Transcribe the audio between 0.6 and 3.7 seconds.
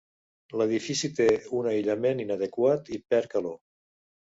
L'edifici té un aïllament inadequat i perd calor.